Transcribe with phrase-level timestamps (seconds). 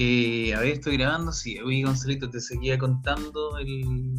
[0.00, 1.58] Eh, a ver, estoy grabando, sí.
[1.58, 3.58] Oye, Gonzalito, te seguía contando.
[3.58, 4.14] El...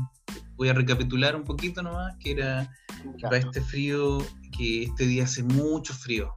[0.57, 2.69] Voy a recapitular un poquito nomás, que era
[3.17, 4.17] que para este frío,
[4.57, 6.35] que este día hace mucho frío.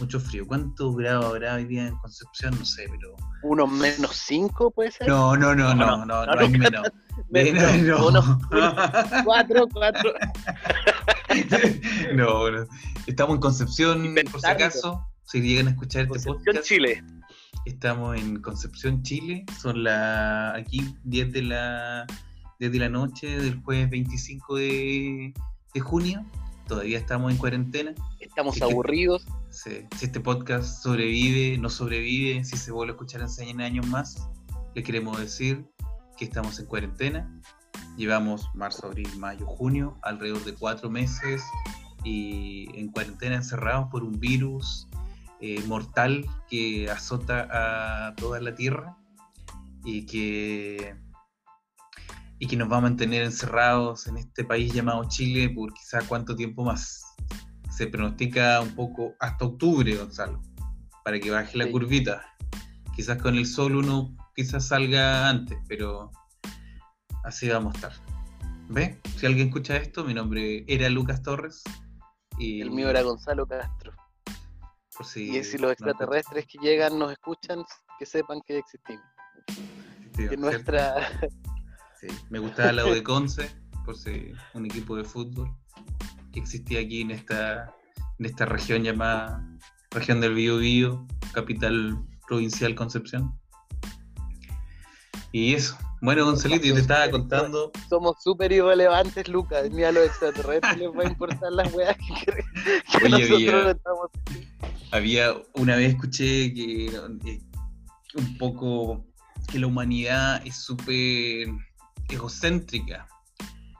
[0.00, 0.44] Mucho frío.
[0.44, 2.58] ¿Cuántos grados habrá hoy día en Concepción?
[2.58, 3.14] No sé, pero.
[3.44, 5.06] ¿Uno menos cinco puede ser?
[5.06, 6.82] No, no, no, no, no, no, no, hay menos.
[7.30, 8.08] Menos, no.
[8.08, 8.74] uno, uno,
[9.24, 10.14] cuatro, cuatro.
[12.14, 12.66] no, no.
[13.06, 15.06] Estamos en Concepción, por si acaso.
[15.26, 16.66] Si llegan a escuchar este Concepción, podcast.
[16.66, 17.04] Chile.
[17.66, 19.44] Estamos en Concepción, Chile.
[19.60, 22.06] Son las aquí 10 de la
[22.58, 25.34] 10 de la noche del jueves 25 de,
[25.74, 26.24] de junio.
[26.66, 27.94] Todavía estamos en cuarentena.
[28.18, 29.26] Estamos aburridos.
[29.50, 33.86] Si, si este podcast sobrevive, no sobrevive, si se vuelve a escuchar en 100 años
[33.88, 34.28] más,
[34.74, 35.66] le queremos decir
[36.16, 37.40] que estamos en cuarentena.
[37.96, 41.42] Llevamos marzo, abril, mayo, junio, alrededor de cuatro meses
[42.04, 44.86] y en cuarentena encerrados por un virus
[45.40, 47.48] eh, mortal que azota
[48.08, 48.96] a toda la tierra
[49.84, 50.96] y que,
[52.38, 56.36] y que nos va a mantener encerrados en este país llamado Chile por quizá cuánto
[56.36, 57.02] tiempo más.
[57.70, 60.42] Se pronostica un poco hasta octubre, Gonzalo,
[61.04, 61.70] para que baje la Sí.
[61.70, 62.22] curvita.
[62.94, 66.10] Quizás con el sol uno quizás salga antes, pero
[67.24, 67.92] así vamos a estar.
[68.68, 69.00] ¿Ve?
[69.16, 71.62] Si alguien escucha esto, mi nombre era Lucas Torres.
[72.38, 73.89] Y El mío era Gonzalo Castro.
[75.00, 77.64] Por si Y si los extraterrestres que llegan nos escuchan,
[77.98, 79.02] que sepan que existimos.
[80.14, 80.94] Que nuestra.
[82.00, 83.50] Sí, Me gustaba la de Conce,
[83.84, 85.54] por si un equipo de fútbol
[86.32, 87.74] que existía aquí en esta,
[88.18, 89.42] en esta región llamada
[89.90, 93.38] región del Biobío, capital provincial Concepción.
[95.32, 95.76] Y eso.
[96.00, 97.70] Bueno, Gonzalito, yo te estaba contando.
[97.90, 99.70] Somos súper irrelevantes, Lucas.
[99.70, 102.44] Ni a los extraterrestres les va a importar las weas que, cre-
[102.98, 104.10] que Oye, nosotros había- estamos.
[104.92, 107.40] Había una vez escuché que eh,
[108.16, 109.06] un poco
[109.50, 111.48] que la humanidad es súper
[112.08, 113.06] egocéntrica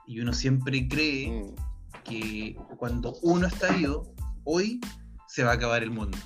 [0.07, 1.55] y uno siempre cree Mm.
[2.03, 4.13] que cuando uno está vivo,
[4.43, 4.79] hoy
[5.27, 6.17] se va a acabar el mundo.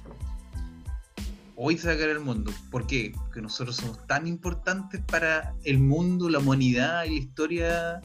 [1.56, 2.52] Hoy se va a acabar el mundo.
[2.72, 3.14] ¿Por qué?
[3.16, 8.02] Porque nosotros somos tan importantes para el mundo, la humanidad y la historia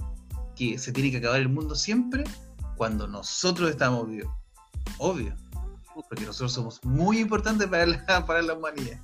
[0.55, 2.25] que se tiene que acabar el mundo siempre
[2.77, 4.33] cuando nosotros estamos vivos.
[4.99, 5.35] Obvio.
[6.09, 8.99] Porque nosotros somos muy importantes para la, para la humanidad.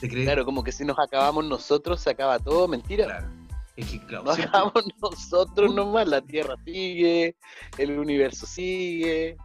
[0.00, 0.26] ¿Te crees?
[0.26, 2.66] Claro, como que si nos acabamos nosotros, se acaba todo.
[2.68, 3.04] Mentira.
[3.04, 3.28] Claro.
[3.76, 6.06] Es que, claro, Nos siempre- acabamos nosotros nomás.
[6.08, 7.36] La Tierra sigue,
[7.78, 9.36] el universo sigue,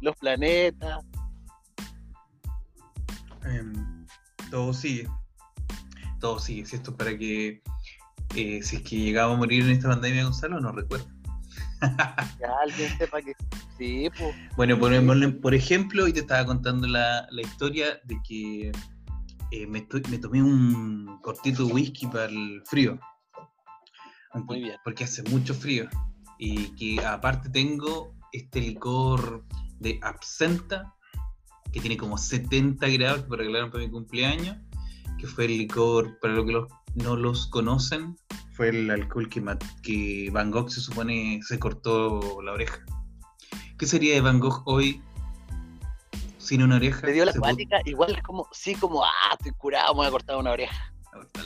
[0.00, 1.04] los planetas.
[3.44, 4.06] Em,
[4.50, 5.08] todo sigue.
[6.20, 6.66] Todo sigue.
[6.66, 7.62] Si esto es para que,
[8.34, 11.06] eh, si es que llegaba a morir en esta pandemia, Gonzalo, no recuerdo.
[12.38, 13.34] Que alguien sepa que
[13.78, 14.34] sí, pues.
[14.56, 18.72] Bueno, por, por ejemplo, hoy te estaba contando la, la historia de que
[19.50, 22.98] eh, me, me tomé un cortito de whisky para el frío.
[24.34, 24.76] Muy bien.
[24.84, 25.88] Porque hace mucho frío.
[26.38, 29.44] Y que aparte tengo este licor
[29.80, 30.94] de absenta,
[31.72, 34.56] que tiene como 70 grados, que me regalaron para mi cumpleaños,
[35.18, 38.16] que fue el licor, para los que los- no los conocen,
[38.56, 39.42] fue el alcohol que,
[39.82, 42.78] que Van Gogh se supone se cortó la oreja.
[43.78, 45.02] ¿Qué sería de Van Gogh hoy
[46.38, 47.06] sin una oreja?
[47.06, 50.10] Le dio la cuática, igual es como, sí, como, ah, estoy curado, me voy a
[50.10, 50.92] cortar una oreja.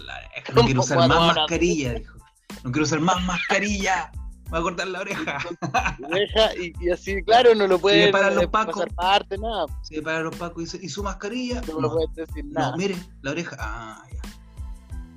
[0.07, 0.21] la.
[0.51, 2.17] No ¿Cómo quiero usar más ahora- mascarilla, dijo.
[2.65, 4.11] No quiero usar más mascarilla.
[4.45, 5.39] Me voy a cortar la oreja.
[6.11, 8.75] Oreja, y, y así, claro, no lo puede paran los pacos.
[8.75, 9.67] pasar parte, nada.
[9.83, 11.61] Se para los pacos y dice, ¿y su mascarilla?
[11.69, 12.77] No, No, lo puedes decir no, nada.
[12.77, 13.57] mire, la oreja.
[13.61, 14.21] Ah, ya.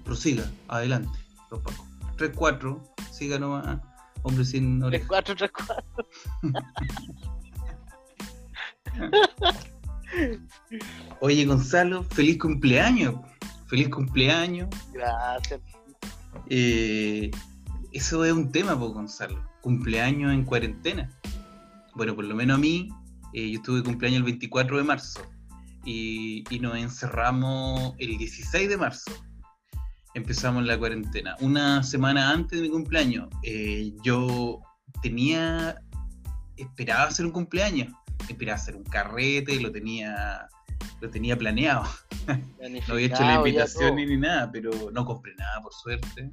[0.03, 1.17] Prosiga, adelante,
[1.53, 1.85] los pacos.
[2.17, 2.81] 3-4,
[3.11, 3.79] siga nomás.
[4.23, 5.07] Hombre sin 3, oreja.
[5.07, 5.85] 4, 3, 4.
[11.21, 13.15] Oye, Gonzalo, feliz cumpleaños.
[13.67, 14.69] Feliz cumpleaños.
[14.93, 15.61] Gracias.
[16.49, 17.31] Eh,
[17.91, 19.43] eso es un tema, pues, Gonzalo.
[19.61, 21.09] Cumpleaños en cuarentena.
[21.95, 22.89] Bueno, por lo menos a mí,
[23.33, 25.21] eh, yo estuve de cumpleaños el 24 de marzo
[25.85, 29.11] y, y nos encerramos el 16 de marzo.
[30.15, 31.35] Empezamos la cuarentena.
[31.39, 34.61] Una semana antes de mi cumpleaños, eh, yo
[35.01, 35.75] tenía,
[36.55, 37.91] esperaba hacer un cumpleaños,
[38.29, 40.47] esperaba hacer un carrete, lo tenía,
[41.01, 41.83] lo tenía planeado.
[42.87, 46.31] No había hecho la invitación ni, ni nada, pero no compré nada, por suerte.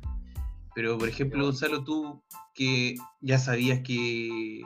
[0.72, 1.44] Pero, por ejemplo.
[1.44, 2.22] Gonzalo, tú
[2.54, 4.62] que ya sabías que,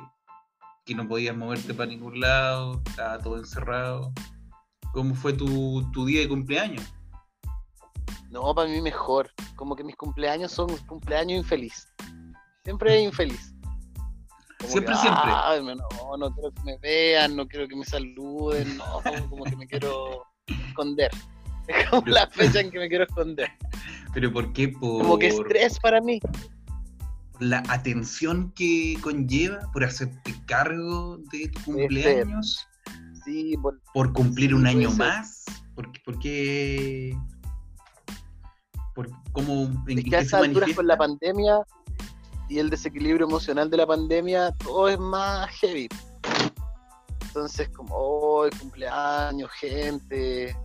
[0.85, 4.13] que no podías moverte para ningún lado, estaba todo encerrado.
[4.93, 6.93] ¿Cómo fue tu, tu día de cumpleaños?
[8.35, 9.31] No, para mí mejor.
[9.55, 11.87] Como que mis cumpleaños son cumpleaños infeliz.
[12.65, 13.55] Siempre infeliz.
[14.59, 15.31] Como Siempre, que, siempre.
[15.33, 18.85] "Ay, no, no quiero que me vean, no quiero que me saluden, no,
[19.31, 21.11] como, que me quiero esconder.
[21.69, 23.49] Es como la fecha en que me quiero esconder.
[24.13, 24.69] ¿Pero por qué?
[24.69, 26.19] Por, Como que estrés para mí.
[26.21, 32.67] por la atención que conlleva, por hacerte cargo de tu cumpleaños,
[33.25, 34.99] Sí, por- por cumplir Sí, un año ser.
[34.99, 35.45] más.
[35.75, 37.17] ¿Por, por qué?
[38.95, 41.61] ¿Por cómo, en, es que a estas alturas con la pandemia
[42.49, 45.89] y el desequilibrio emocional de la pandemia, todo es más heavy.
[47.27, 50.57] Entonces, como, oh, el cumpleaños, gente.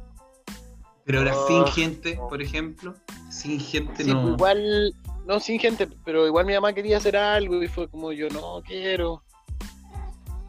[1.05, 2.27] Pero ahora Oh, sin gente, no.
[2.27, 2.93] por ejemplo,
[3.31, 4.21] sin gente Sí, no.
[4.21, 8.11] pues igual, no sin gente, pero igual mi mamá quería hacer algo y fue como
[8.11, 9.23] yo no quiero.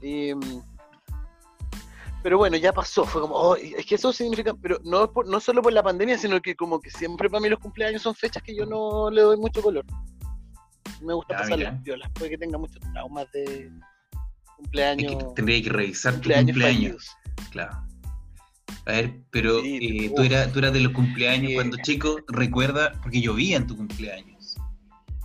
[0.02, 0.62] Y, mm,
[2.22, 5.40] pero bueno, ya pasó, fue como, oh, es que eso significa, pero no, por- no
[5.40, 8.42] solo por la pandemia, sino que como que siempre para mí los cumpleaños son fechas
[8.42, 9.84] que yo no le doy mucho color.
[11.00, 13.70] Me gusta pasar las violas, puede que tenga muchos traumas de Es
[14.56, 15.16] cumpleaños.
[15.16, 17.06] que tendría que revisar tu cumpleaños cumpleaños.
[17.16, 17.50] fallidos.
[17.50, 17.86] Claro.
[18.86, 22.92] A ver, pero Sí, eh, tú, eras, tú eras de los cumpleaños cuando chico, recuerda,
[23.02, 24.56] porque vi en tu cumpleaños.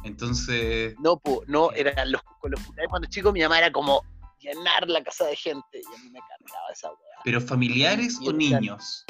[0.04, 4.04] Entonces, No, po, no, eran los, con los cumpleaños cuando chico mi mamá era como
[4.46, 6.98] llenar la casa de gente y a mí me cargaba esa weá.
[7.24, 9.06] ¿pero familiares Y o niños?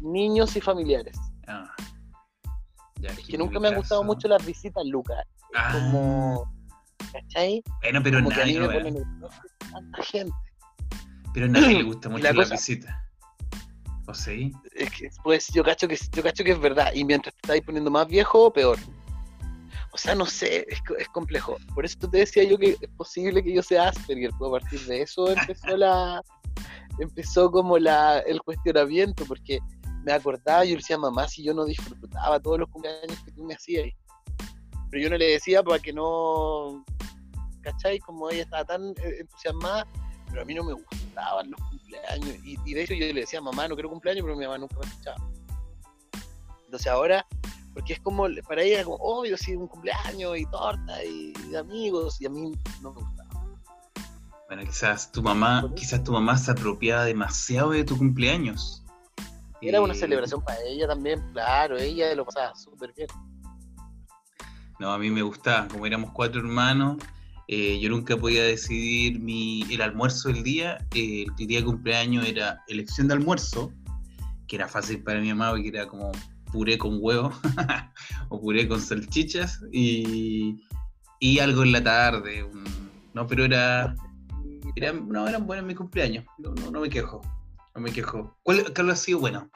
[0.00, 1.16] Niños y familiares.
[1.46, 1.74] Ah.
[3.00, 5.24] Ya, Es que nunca me han gustado mucho las visitas, Lucas.
[5.54, 6.52] Ah, como.
[7.12, 7.62] ¿Cachai?
[7.82, 9.00] Bueno, pero como que a mí nadie, me
[9.70, 10.32] tanta gente.
[11.32, 13.00] pero a nadie le gusta mucho la la, cosa- visita.
[14.06, 14.52] ¿O sí?
[14.74, 16.92] Es que, pues yo cacho que yo cacho que es verdad.
[16.94, 18.78] Y mientras te estáis poniendo más viejo, peor.
[19.94, 21.56] O sea, no sé, es, es complejo.
[21.72, 24.32] Por eso te decía yo que es posible que yo sea Asperger.
[24.36, 26.20] pues a partir de eso empezó la.
[26.98, 29.60] empezó como la, el cuestionamiento, porque
[30.02, 33.44] me acordaba, yo le decía, mamá, si yo no disfrutaba todos los cumpleaños que tú
[33.44, 33.86] me hacías.
[34.90, 36.84] Pero yo no le decía para que no.
[37.62, 38.00] ¿Cachai?
[38.00, 39.86] Como ella estaba tan eh, entusiasmada,
[40.28, 42.44] pero a mí no me gustaban los cumpleaños.
[42.44, 44.76] Y, y de hecho yo le decía, mamá, no quiero cumpleaños, pero mi mamá nunca
[44.76, 45.18] me escuchaba.
[46.64, 47.24] Entonces ahora,
[47.74, 51.56] porque es como, para ella, era como, obvio, sí, un cumpleaños y torta y, y
[51.56, 53.46] amigos, y a mí no me gustaba.
[54.46, 58.84] Bueno, quizás tu mamá, quizás tu mamá se apropiaba demasiado de tu cumpleaños.
[59.60, 63.08] Era una celebración para ella también, claro, ella lo pasaba súper bien.
[64.78, 66.98] No, a mí me gustaba, como éramos cuatro hermanos,
[67.48, 70.86] eh, yo nunca podía decidir mi, el almuerzo del día.
[70.94, 73.72] eh, el día de cumpleaños era elección de almuerzo,
[74.46, 76.12] que era fácil para mi mamá, porque era como
[76.54, 77.32] puré con huevo
[78.28, 80.64] o puré con salchichas y,
[81.18, 82.48] y algo en la tarde.
[83.12, 83.96] no, pero era,
[84.76, 87.20] era- no, eran buenos mis cumpleaños, no, no, me quejo,
[87.74, 88.36] no me quejo.
[88.44, 89.50] ¿Cuál, cuál ha sido bueno?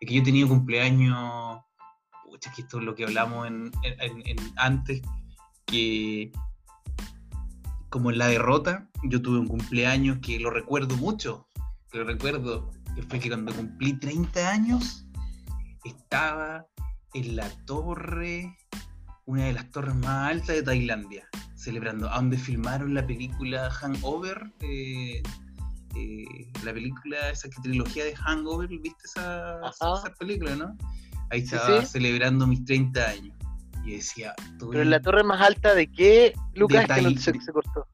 [0.00, 1.58] Es que yo he tenido cumpleaños,
[2.24, 5.00] pucha, que esto es lo que hablamos en, en- en- antes,
[5.64, 6.32] que
[7.88, 11.46] como en la derrota, yo tuve un cumpleaños que lo recuerdo mucho,
[11.92, 15.01] lo recuerdo, que fue que cuando cumplí 30 años,
[15.84, 16.66] estaba
[17.14, 18.56] en la torre,
[19.26, 24.50] una de las torres más altas de Tailandia, celebrando, a donde filmaron la película Hangover,
[24.60, 25.22] eh,
[25.94, 26.24] eh,
[26.64, 29.60] la película, esa trilogía de Hangover, ¿viste esa,
[30.18, 30.76] película, no?
[31.30, 31.86] Ahí estaba sí.
[31.86, 33.36] celebrando mis 30 años.
[33.84, 37.08] Y decía, Pero "Estoy en la torre más alta de qué, Lucas, De que no
[37.10, 37.86] Tai- se, se cortó.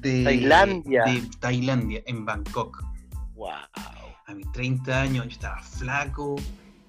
[0.00, 1.04] de Tailandia.
[1.04, 2.82] De Tailandia, en Bangkok.
[3.34, 3.50] Wow.
[4.26, 6.36] A mis 30 años yo estaba flaco,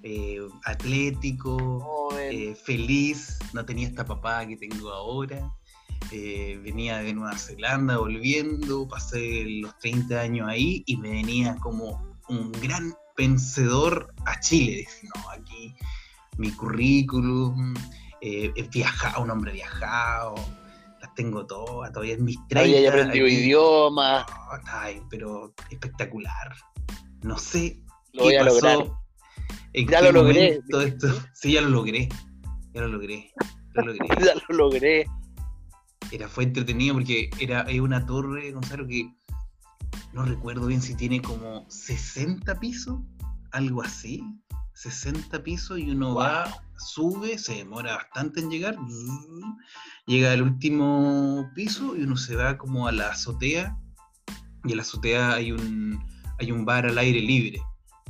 [0.02, 5.50] eh, atlético, eh, feliz, no tenía esta papada que tengo ahora.
[6.12, 12.16] eh, venía de Nueva Zelanda volviendo, pasé los 30 años ahí y me venía como
[12.28, 14.76] un gran vencedor a Chile.
[14.78, 15.74] Dije, no, aquí
[16.38, 17.74] mi currículum,
[18.22, 20.34] eh, he viajado, un hombre viajado,
[21.02, 22.60] las tengo todas, todavía en mis 30.
[22.78, 24.24] Había aprendido idiomas,
[25.10, 26.54] pero espectacular.
[27.22, 27.82] No sé
[28.14, 28.54] lo voy qué a pasó.
[28.54, 28.99] lograr.
[29.72, 30.60] ¿En Ya lo logré.
[30.62, 31.08] momento esto?
[31.34, 32.08] Sí, ya lo logré.
[32.74, 33.32] Ya lo logré.
[33.74, 34.06] Lo logré.
[34.26, 35.06] Ya lo logré.
[36.10, 39.08] Era, fue entretenido porque era es una torre, Gonzalo, que
[40.12, 43.00] no recuerdo bien si tiene como 60 pisos,
[43.52, 44.24] algo así.
[44.74, 48.78] 60 pisos y uno va, sube, se demora bastante en llegar,
[50.06, 53.76] llega al último piso y uno se va como a la azotea
[54.64, 56.02] y en la azotea hay un,
[56.38, 57.60] hay un bar al aire libre,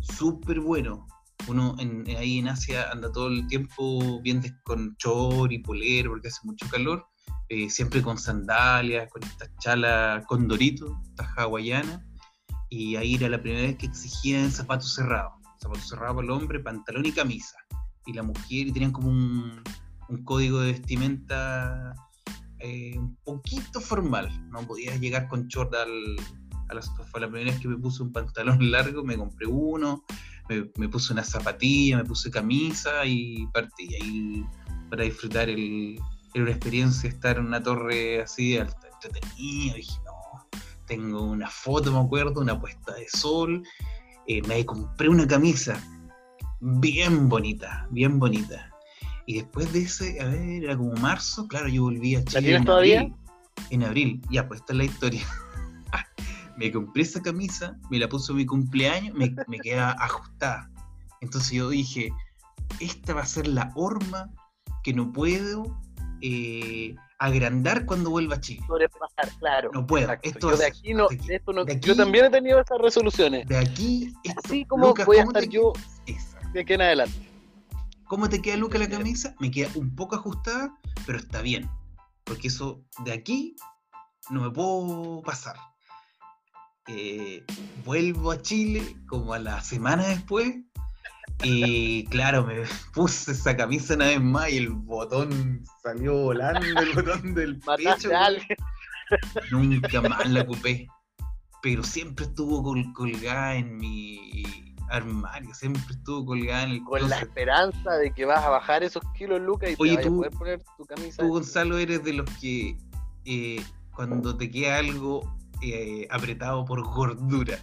[0.01, 1.09] súper bueno.
[1.47, 6.29] Uno en- ahí en Asia anda todo el tiempo bien con chor y polero porque
[6.29, 7.07] hace mucho calor,
[7.49, 12.01] eh, siempre con sandalias, con estas chalas con dorito, estas hawaianas,
[12.69, 16.61] y ahí era la primera vez que exigían zapatos cerrados, zapatos cerrados para el hombre,
[16.61, 17.57] pantalón y camisa,
[18.07, 19.63] y la mujer y tenían como un,
[20.09, 21.95] un código de vestimenta
[22.61, 26.17] eh, un poquito formal, no podías llegar con short al,
[26.69, 30.05] a la, fue la primera vez que me puse un pantalón largo, me compré uno,
[30.51, 34.45] me, me puse una zapatilla, me puse camisa y partí ahí
[34.91, 35.99] para disfrutar el,
[36.35, 39.77] era una experiencia estar en una torre así alta, entretenido.
[39.77, 43.63] Dije, no, tengo una foto, me acuerdo, una puesta de sol.
[44.27, 45.83] Eh, me compré una camisa
[46.61, 48.71] bien bonita, bien bonita.
[49.27, 52.35] Y después de ese, a ver, era como marzo, claro, yo volví a Chile.
[52.35, 53.01] ¿La tienes en todavía?
[53.01, 53.15] abril.
[53.71, 55.27] En abril, ya, pues esta es la historia.
[56.61, 60.71] Me compré esa camisa, me la puso en mi cumpleaños, me, me queda ajustada.
[61.23, 62.11] Entonces yo dije,
[62.81, 64.31] esta va a ser la horma
[64.85, 65.79] que no puedo
[66.21, 68.63] eh, agrandar cuando vuelva a Chile.
[68.67, 69.71] Sobrepasar, claro.
[69.73, 70.13] No puedo.
[70.23, 72.27] Esto yo de es- aquí no, de aquí- de esto no- de aquí- yo también
[72.27, 73.47] he tenido esas resoluciones.
[73.49, 75.73] De aquí, esto- Así como Lucas, voy a ¿cómo te estar yo
[76.53, 77.29] de aquí en adelante.
[78.07, 79.35] ¿Cómo te queda Luca la camisa?
[79.41, 80.75] Me queda un poco ajustada,
[81.07, 81.71] pero está bien.
[82.25, 83.57] Porque eso de aquí
[84.31, 85.57] no me puedo pasar.
[86.89, 87.45] Eh,
[87.85, 90.57] vuelvo a Chile como a la semana después.
[91.43, 92.63] Y claro, me
[92.95, 98.11] puse esa camisa una vez más y el botón salió volando, el botón del pecho.
[99.51, 100.87] Nunca más la ocupé.
[101.63, 104.43] Pero siempre estuvo col- colgada en mi
[104.89, 109.03] armario, siempre estuvo colgada en el Con la esperanza de que vas a bajar esos
[109.17, 111.23] kilos, Lucas, y Oye, te tú- a poder poner tu camisa.
[111.23, 112.77] Tú, Gonzalo, eres de los que
[113.27, 113.63] eh,
[113.95, 117.59] cuando te queda algo eh, apretado por gordura,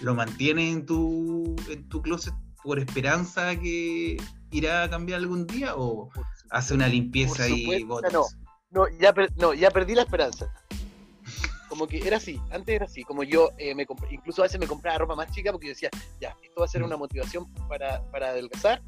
[0.00, 4.16] ¿lo mantienes en tu, en tu closet por esperanza que
[4.50, 6.10] irá a cambiar algún día o
[6.50, 8.12] hace una limpieza Por y botas?
[8.12, 8.24] no.
[8.70, 10.52] No, ya, per- no, ya perdí la esperanza.
[11.70, 14.58] Como que era así, antes era así, como yo eh, me compré, incluso a veces
[14.60, 16.84] me compraba ropa más chica porque yo decía, ya, esto va a ser Mm.
[16.86, 18.82] una motivación para, para adelgazar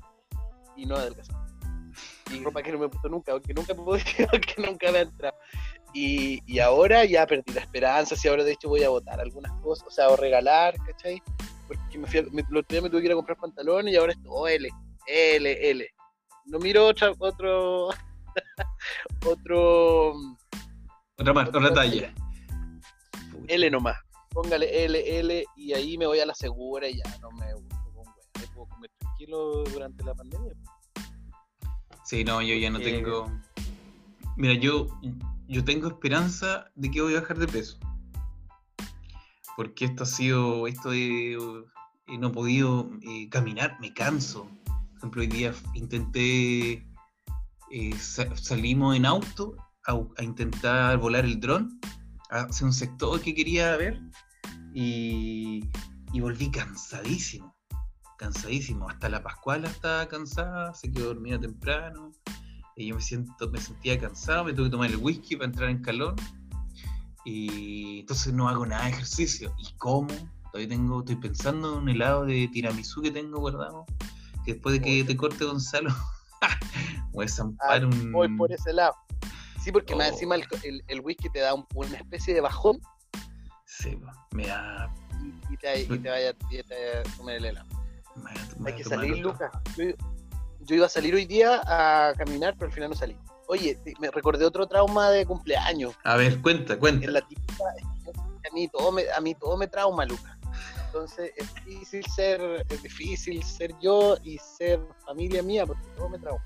[0.76, 1.36] y no adelgazar.
[2.32, 4.98] Y ropa que no me he puesto nunca, que nunca me pude, que nunca me
[4.98, 5.36] ha entrado.
[5.92, 9.50] Y, y ahora ya perdí la esperanza, si ahora de hecho voy a votar algunas
[9.60, 11.20] cosas, o sea, o regalar, ¿cachai?
[11.66, 13.92] Porque me fui a- me, el otro día me tuve que ir a comprar pantalones
[13.92, 14.68] y ahora es todo L,
[15.06, 15.88] L, L.
[16.46, 17.88] No miro otra, otro,
[19.26, 20.12] otro
[21.18, 22.14] Otra, mar- otra talla.
[23.48, 23.96] L nomás.
[24.30, 27.46] Póngale L, L y ahí me voy a la segura y ya no me.
[27.46, 30.52] Ahí puedo comer tranquilo durante la pandemia.
[32.04, 33.30] Sí, no, yo ya no Eh, tengo.
[34.36, 34.86] Mira, yo,
[35.48, 37.78] yo tengo esperanza de que voy a bajar de peso.
[39.56, 40.66] Porque esto ha sido.
[40.66, 41.34] Esto de.
[41.34, 44.48] eh, no he podido eh, caminar, me canso.
[44.66, 46.86] Por ejemplo, hoy día intenté.
[47.72, 51.78] eh, sa- salimos en auto a, a intentar volar el dron
[52.30, 54.00] hacia un sector que quería ver
[54.74, 55.68] y,
[56.12, 57.54] y volví cansadísimo
[58.20, 58.88] cansadísimo.
[58.88, 62.12] Hasta la Pascuala estaba cansada, se quedó dormida temprano.
[62.76, 65.70] Y yo me, siento, me sentía cansado, me tuve que tomar el whisky para entrar
[65.70, 66.14] en calor.
[67.24, 69.52] Y entonces no hago nada de ejercicio.
[69.58, 70.08] ¿Y cómo?
[70.52, 73.84] Todavía tengo, estoy pensando en un helado de tiramisú que tengo guardado.
[74.44, 75.90] Que después de que te corte Gonzalo,
[77.12, 78.12] voy a zampar Ah, un.
[78.12, 78.94] Voy por ese lado.
[79.62, 80.12] Sí, porque más Oh.
[80.14, 82.80] encima el, el- el whisky te da un- una especie de bajón
[83.66, 83.98] Sí,
[84.32, 84.92] me da.
[85.22, 87.68] y, y te, y te vaya y te vaya a comer el helado.
[88.64, 89.18] Hay que salir.
[89.18, 89.50] Lucas.
[89.76, 89.84] Yo,
[90.60, 93.16] yo iba a salir hoy día a caminar, pero al final no salí.
[93.48, 95.94] Oye, me recordé otro trauma de cumpleaños.
[96.04, 97.06] A ver, cuenta, cuenta.
[97.06, 100.38] En la típica, a mí todo me, a mí todo me trauma, Lucas.
[100.86, 106.18] Entonces es difícil ser, es difícil ser yo y ser familia mía, porque todo me
[106.18, 106.44] trauma.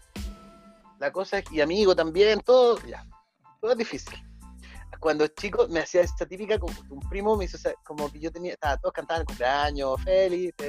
[0.98, 3.06] La cosa es, y amigo también, todo, ya,
[3.60, 4.14] todo es difícil.
[5.00, 8.52] Cuando chico me hacía esta típica, como un primo me hizo, como que yo tenía,
[8.52, 10.66] estaba, todos cantaban el cumpleaños, feliz, ta,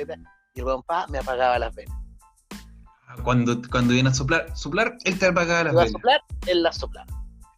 [0.55, 1.95] y el weón pa me apagaba las venas.
[3.23, 6.77] Cuando, cuando viene a soplar, soplar, él te apagaba las Iba a soplar, él las
[6.77, 7.07] soplaba.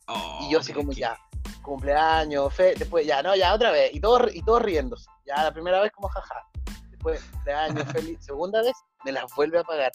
[0.08, 1.18] Oh, Y yo así como ya,
[1.62, 5.10] cumpleaños, fe, después ya, no, ya otra vez, y todos y todos riéndose.
[5.26, 6.48] Ya la primera vez como jaja.
[6.90, 8.18] Después, cumpleaños, feliz.
[8.22, 8.74] Segunda vez,
[9.06, 9.92] me las vuelve a pagar.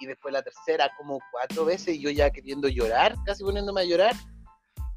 [0.00, 3.84] Y después la tercera, como cuatro veces, y yo ya queriendo llorar, casi poniéndome a
[3.84, 4.14] llorar.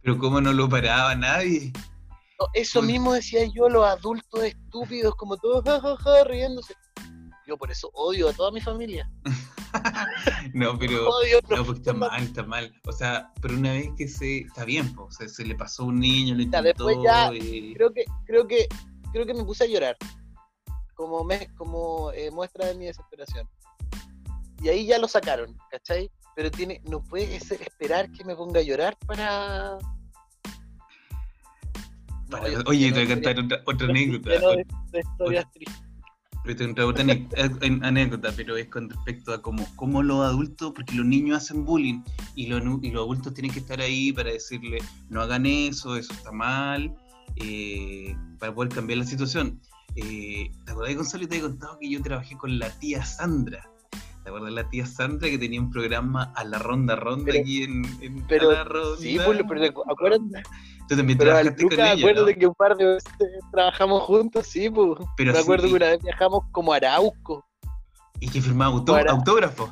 [0.02, 1.72] Pero cómo no lo paraba nadie.
[2.54, 6.76] Eso mismo decía yo, los adultos estúpidos, como todos jajaja, riéndose.
[7.48, 9.10] Yo por eso odio a toda mi familia.
[10.54, 12.74] No, pero Odio no, porque está mal, está mal.
[12.86, 15.86] O sea, pero una vez que se está bien, o sea, se le pasó a
[15.86, 18.68] un niño, Ya, intentó después ya- creo que creo que
[19.14, 19.96] creo que me puse a llorar
[20.94, 23.50] como me, como eh, muestra de mi desesperación
[24.62, 26.12] y ahí ya lo sacaron ¿cachai?
[26.36, 29.78] pero tiene no puede ser esperar que me ponga a llorar para
[32.32, 34.30] Para- Oye, te voy a contar otra, otra anécdota.
[34.30, 35.84] de, de historias tristes.
[36.88, 41.38] Otra eh, anécdota, pero es con respecto a cómo, cómo los adultos, porque los niños
[41.38, 42.02] hacen bullying
[42.36, 46.12] y los, y los adultos tienen que estar ahí para decirle no hagan eso, eso
[46.14, 46.96] está mal,
[47.36, 49.62] eh, para poder cambiar la situación.
[49.96, 51.28] eh, ¿te acordás, Gonzalo?
[51.28, 53.70] Te he contado que yo trabajé con la tía Sandra.
[54.32, 57.64] ¿Te acuerdas la tía Sandra que tenía un programa a la ronda ronda Pero- aquí
[57.64, 58.98] en, en pero- a la ronda?
[58.98, 60.44] Sí, pues, pero acuérdate.
[60.88, 62.40] Tú también Pero trabajaste con Lucas, ella, acuérdate ¿no?
[62.40, 63.12] que un par de veces
[63.52, 65.00] trabajamos juntos, sí, pues.
[65.18, 67.46] Pero Me sí, acuerdo que una vez viajamos como a Arauco.
[68.22, 69.70] Y que firmaba autó- Para- autógrafo.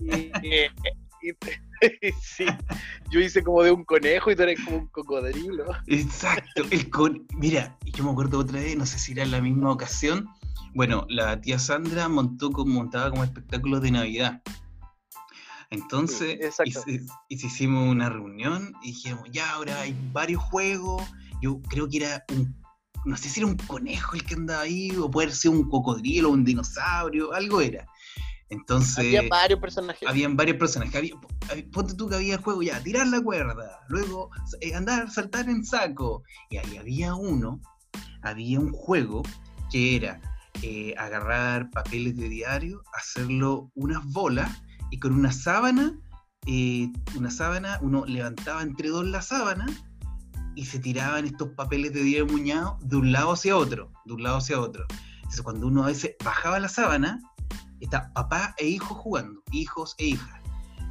[0.00, 2.44] Y, y- sí,
[3.10, 5.64] yo hice como de un conejo y tú eres como un cocodrilo.
[5.86, 6.62] Exacto.
[6.70, 7.24] El con...
[7.36, 10.28] Mira, yo me acuerdo otra vez, no sé si era en la misma ocasión.
[10.74, 14.42] Bueno, la tía Sandra montó como, montaba como espectáculos de Navidad.
[15.70, 21.02] Entonces, Sí, hice- hicimos una reunión y dijimos, ya ahora hay varios juegos.
[21.42, 22.54] Yo creo que era un,
[23.04, 26.30] no sé si era un conejo el que andaba ahí, o puede ser un cocodrilo,
[26.30, 27.86] un dinosaurio, algo era.
[28.50, 30.08] Entonces, Había varios personajes.
[30.08, 30.94] habían varios personajes.
[30.94, 31.14] Había-
[31.72, 34.30] ponte tú que había el juego ya, tirar la cuerda, luego
[34.60, 36.22] eh, andar, saltar en saco.
[36.50, 37.60] Y ahí había uno,
[38.22, 39.22] había un juego
[39.72, 40.20] que era
[40.62, 45.98] eh, agarrar papeles de diario, hacerlo unas bolas y con una sábana,
[46.46, 49.66] eh, una sábana, uno levantaba entre dos la sábana
[50.54, 54.22] y se tiraban estos papeles de diario muñados de un lado hacia otro, de un
[54.22, 54.86] lado hacia otro.
[55.16, 57.20] Entonces cuando uno a veces bajaba la sábana,
[57.80, 60.40] está papá e hijo jugando, hijos e hijas.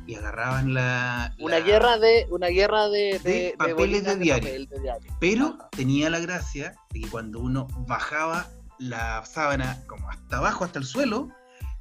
[0.05, 1.33] Y agarraban la.
[1.39, 4.49] Una guerra de, una guerra de, de de, papeles de diario.
[4.49, 5.15] papel de diario.
[5.21, 5.69] Pero Ajá.
[5.71, 8.49] tenía la gracia de que cuando uno bajaba
[8.89, 11.29] la sábana como hasta abajo, hasta el suelo,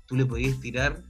[0.06, 1.02] tú le podías tirar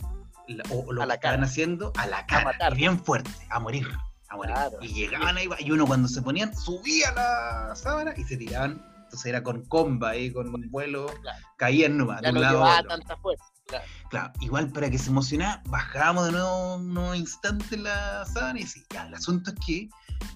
[0.49, 3.87] la- o, lo A la que estaban haciendo a la cara, bien fuerte, a morir,
[4.28, 4.54] a morir.
[4.54, 4.78] Claro.
[4.80, 8.82] Y llegaban ahí, y uno cuando se ponían, subía la sábana y se tiraban.
[9.04, 11.38] Entonces era con comba ahí, con vuelo, Claro.
[11.58, 12.88] caían nomás, de no un lado a llevaba otro.
[12.88, 13.44] tanta fuerza.
[13.66, 13.84] Claro.
[14.11, 18.82] Claro, igual para que se emocionara, bajábamos de nuevo unos instantes la sábana y sí,
[18.92, 19.88] ya, el asunto es que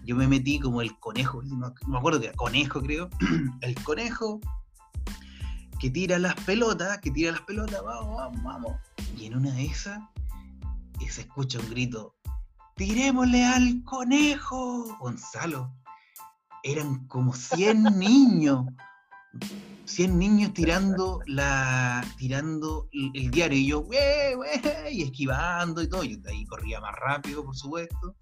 [0.05, 3.09] yo me metí como el conejo, no, no me acuerdo que era conejo creo,
[3.63, 4.41] el conejo
[5.79, 8.73] que tira las pelotas, que tira las pelotas, vamos, vamos, vamos.
[9.17, 10.01] Y en una de esas
[11.11, 12.15] se escucha un grito,
[12.75, 15.73] tirémosle al conejo, Gonzalo.
[16.63, 18.67] Eran como 100 niños.
[19.85, 24.51] 100 niños tirando la tirando el, el diario y yo "Güey, güey",
[24.91, 28.17] y esquivando y todo yo de ahí corría más rápido por supuesto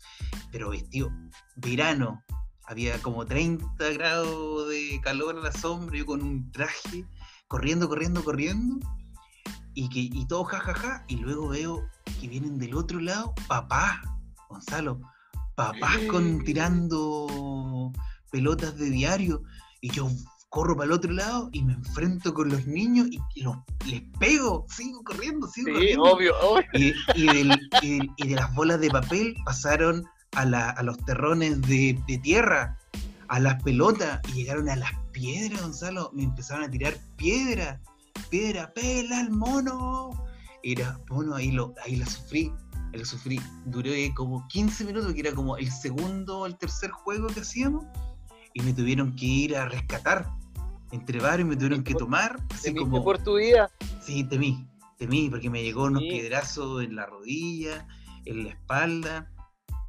[0.52, 1.10] pero vestido
[1.56, 2.22] verano
[2.66, 7.06] había como 30 grados de calor a la sombra yo con un traje
[7.54, 8.76] corriendo corriendo corriendo
[9.74, 11.84] y que y todo jajaja y luego veo
[12.20, 14.02] que vienen del otro lado papá
[14.48, 15.00] Gonzalo
[15.54, 17.92] papás con tirando
[18.32, 19.42] pelotas de diario
[19.80, 20.08] y yo
[20.48, 24.02] corro para el otro lado y me enfrento con los niños y, y los, les
[24.18, 26.02] pego, sigo corriendo, sigo Sí, corriendo.
[26.04, 26.64] obvio, obvio.
[26.74, 30.82] Y, y del- y del- y de las bolas de papel pasaron a, la- a
[30.82, 32.78] los terrones de, de tierra,
[33.28, 36.10] a las pelotas y llegaron a las piedras, Gonzalo.
[36.12, 37.80] Me empezaron a tirar piedra,
[38.28, 40.10] piedra, pela al mono.
[40.62, 42.52] Era mono, ahí, lo, ahí la sufrí.
[42.92, 43.40] ahí Lo sufrí.
[43.64, 47.86] Duré como 15 minutos, que era como el segundo o el tercer juego que hacíamos.
[48.52, 50.30] Y me tuvieron que ir a rescatar.
[50.92, 52.38] Entre varios me tuvieron que tomar.
[52.52, 53.70] Así como, por tu vida.
[54.00, 54.66] Sí, temí,
[54.98, 56.10] temí, porque me llegó unos Sí.
[56.10, 57.86] piedrazos en la rodilla,
[58.26, 59.30] en la espalda,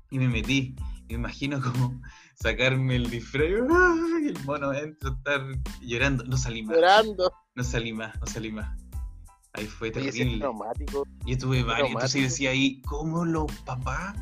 [0.09, 0.75] y me metí.
[1.07, 2.01] Me imagino como
[2.35, 4.27] sacarme el disfraz, ¡ay!
[4.29, 5.41] el mono adentro, estar
[5.81, 6.23] llorando.
[6.25, 7.31] No salí más, Llorando.
[7.55, 8.77] no salí más, no salí más.
[9.53, 10.39] Ahí fue terrible.
[10.39, 11.05] traumático.
[11.25, 14.15] Yo estuve varios, entonces decía ahí, ¿cómo los papás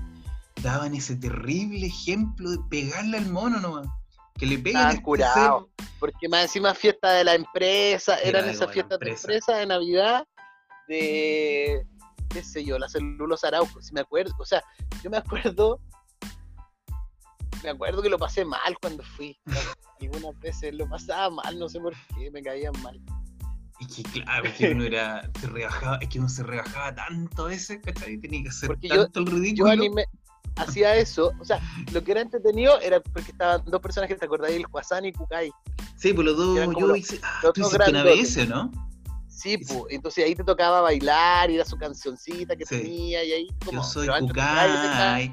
[0.62, 3.88] daban ese terrible ejemplo de pegarle al mono nomás?
[4.38, 5.65] Que le pegan Estaban a este curados.
[5.78, 5.88] ser.
[5.99, 9.21] Porque más encima fiesta de la empresa, Era eran esas de fiestas de empresa.
[9.28, 10.28] empresa de Navidad
[10.88, 11.88] de,
[12.30, 14.62] qué sé yo, la celulosa Arauco, si me acuerdo, o sea,
[15.04, 15.80] yo me acuerdo,
[17.63, 19.38] me acuerdo que lo pasé mal cuando fui,
[20.02, 22.99] algunas veces lo pasaba mal, no sé por qué, me caían mal.
[23.80, 27.45] Y que claro, es que uno era, se rebajaba, es que uno se rebajaba tanto
[27.45, 28.17] a veces, ¿cachai?
[28.17, 29.71] Tenía que hacer Porque yo- tanto el Yo ridículo.
[29.71, 30.06] animé,
[30.56, 31.60] hacía eso, o sea,
[31.91, 34.52] lo que era entretenido era porque estaban dos personajes, ¿te acordás?
[34.52, 35.52] El Huasán y Kukai.
[35.97, 38.71] Sí, por los dos, yo los- hice, ah, tú hiciste una vez, ¿no?
[39.36, 42.78] Sí, pues, entonces ahí te tocaba bailar, y era su cancioncita que Sí.
[42.82, 43.72] tenía, y ahí como...
[43.82, 44.08] Yo soy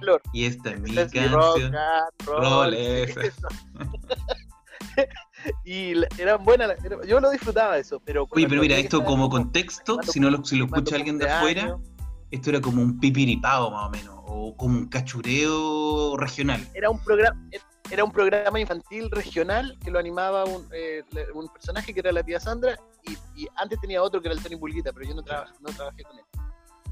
[0.00, 0.22] flor.
[0.32, 1.74] Y esta es mi Esta es mi rock canción.
[1.76, 3.20] and roll, Roll, sí, esa.
[3.22, 3.48] eso.
[5.64, 8.26] y eran buenas, era- yo lo disfrutaba eso, pero...
[8.30, 11.76] Oye, pero mira, esto como contexto, si no lo, si lo escucha alguien de afuera,
[12.30, 16.66] esto era como un pipiripao más o menos, o como un cachureo regional.
[16.74, 17.38] Era un programa...
[17.92, 21.02] Era un programa infantil regional que lo animaba un, eh,
[21.34, 24.42] un personaje que era la tía Sandra y, y antes tenía otro que era el
[24.42, 26.24] Tony Bulguita, pero yo no, traba- no trabajé con él.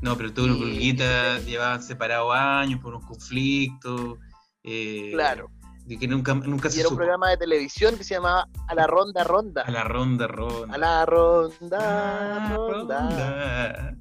[0.00, 4.18] No, pero todos los Y- pulguitas llevaban separados años por unos conflictos.
[4.62, 5.50] eh, Claro.
[5.86, 8.74] De que nunca, nunca Y se era un programa de televisión que se llamaba A
[8.74, 9.62] la Ronda Ronda.
[9.62, 10.74] A la ronda, ronda.
[10.74, 12.98] A la Ronda Ah, Ronda.
[13.08, 13.96] ronda.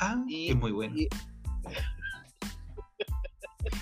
[0.00, 0.96] Ah, Y- es muy bueno.
[0.96, 1.08] y-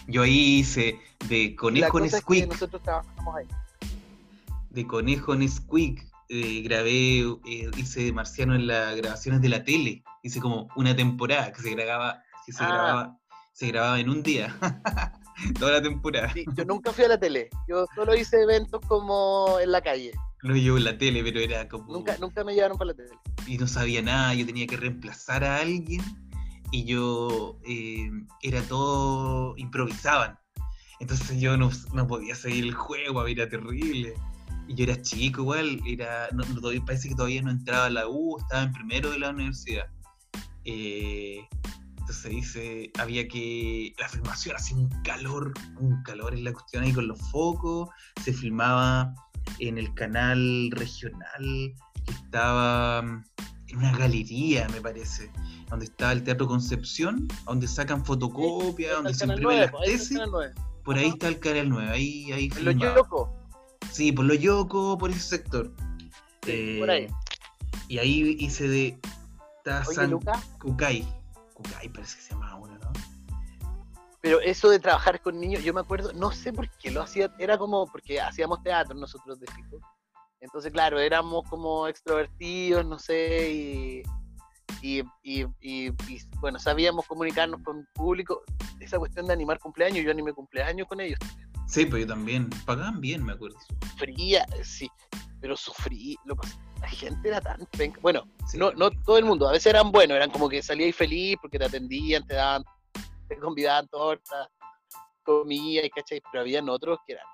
[0.08, 0.98] Yo ahí hice
[1.28, 2.48] de conejo es que Nesquik.
[2.52, 3.46] nosotros trabajamos ahí.
[4.70, 6.04] de Conejo Nesquik.
[6.28, 10.02] Eh, grabé, eh, hice Marciano en las grabaciones de la tele.
[10.22, 12.68] Hice como una temporada que se grababa, que se Ah.
[12.68, 13.18] grababa,
[13.52, 14.56] se grababa en un día.
[15.58, 16.32] Toda la temporada.
[16.32, 17.50] Sí, yo nunca fui a la tele.
[17.68, 20.12] Yo solo hice eventos como en la calle.
[20.40, 21.92] Lo llevo en la tele, pero era como.
[21.92, 23.10] Nunca, nunca me llevaron para la tele.
[23.46, 26.00] Y no sabía nada, yo tenía que reemplazar a alguien
[26.72, 28.10] y yo eh,
[28.42, 29.54] era todo.
[29.56, 30.38] improvisaban.
[31.00, 34.14] Entonces yo no, no podía seguir el juego, era terrible.
[34.68, 37.90] Y yo era chico igual, era, no, no, todavía- parece que todavía no entraba a
[37.90, 39.86] la U, estaba en primero de la universidad.
[40.64, 41.40] Eh,
[42.00, 46.92] entonces dice, había que, la filmación hacía un calor, un calor en la cuestión ahí
[46.92, 47.88] con los focos,
[48.22, 49.12] se filmaba
[49.58, 51.72] en el canal regional
[52.04, 53.24] que estaba mm,
[53.68, 55.30] en una galería, me parece,
[55.68, 59.92] donde estaba el Teatro Concepción, donde sacan fotocopias, donde se imprimen las 9, ahí está
[59.92, 60.54] el tesis, canal 9.
[60.84, 63.28] por ahí está el canal 9, ahí, ahí En los filmaba.
[63.92, 65.72] Sí, por los Yoko, por ese sector.
[66.44, 67.08] Sí, Eh, por ahí.
[67.88, 68.98] Y ahí hice de
[69.64, 70.18] Tazan
[70.60, 71.06] Kukai.
[71.54, 72.92] Kukai parece que se llamaba uno, ¿no?
[74.20, 77.32] pero eso de trabajar con niños, yo me acuerdo, no sé por qué lo hacía,
[77.38, 79.80] era como porque hacíamos teatro nosotros de chicos.
[80.40, 84.02] Entonces, claro, éramos como extrovertidos, no sé, y,
[84.82, 88.42] y, y, y- y, bueno, sabíamos comunicarnos con el público.
[88.80, 91.20] Esa cuestión de animar cumpleaños, yo animé cumpleaños con ellos.
[91.66, 92.48] Sí, pues yo también.
[92.64, 93.58] Pagaban bien, me acuerdo.
[93.90, 94.88] Sufría, sí,
[95.40, 96.16] pero sufrí.
[96.24, 96.36] Lo
[96.80, 97.98] la gente era tan penca.
[98.02, 98.58] Bueno, Sí.
[98.58, 101.58] no, no todo el mundo, a veces eran buenos, eran como que salíais feliz porque
[101.58, 102.62] te atendían, te daban,
[103.28, 104.48] te convidaban torta,
[105.24, 106.20] comida, y ¿cachai?
[106.30, 107.26] Pero habían otros que eran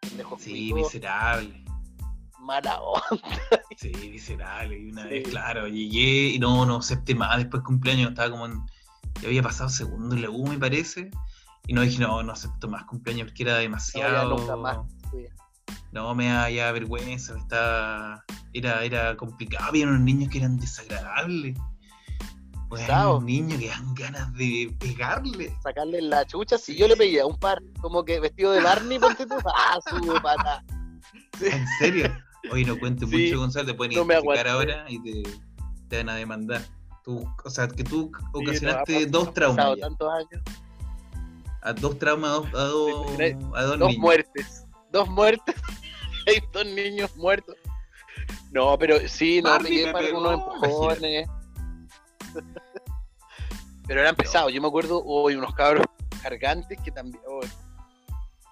[0.00, 1.64] pendejos Sí, miserable.
[2.38, 3.02] mala onda.
[3.76, 4.78] Sí, miserable.
[4.78, 5.08] Y una Sí.
[5.08, 6.80] vez, claro, llegué y no, no
[7.16, 8.10] más después cumpleaños.
[8.10, 8.54] Estaba como en.
[9.20, 11.10] Ya había pasado segundo en la U, me parece.
[11.66, 14.36] Y no dije, no, no acepto más cumpleaños porque era demasiado.
[14.36, 14.78] nunca más.
[15.10, 15.26] Sí.
[15.92, 18.24] No, me da ya vergüenza, está...
[18.52, 19.66] era, era complicado.
[19.66, 21.56] Había unos niños que eran desagradables.
[22.68, 25.54] Pues unos niños que dan ganas de pegarle.
[25.62, 29.26] Sacarle la chucha, si yo le pedía un par, como que vestido de Barney, ponte
[29.26, 30.64] tú, ah, su pata.
[31.42, 32.10] ¿En serio?
[32.50, 35.22] Oye, no cuentes Sí, mucho, Gonzalo, te pueden no identificar ahora y te,
[35.88, 36.62] te van a demandar.
[37.04, 39.78] Tú, o sea, que tú Sí, no, ocasionaste dos traumas.
[39.78, 40.42] tantos años,
[41.62, 43.98] A dos traumas a dos, a dos, Mira, a dos dos niños.
[43.98, 45.54] muertes, dos muertes,
[46.26, 47.56] hay dos niños muertos.
[48.50, 51.28] No, pero sí, no, me para pegó, unos empujones.
[53.86, 55.86] pero eran pesados, yo me acuerdo, hubo unos cabros
[56.22, 57.40] cargantes que también, oh,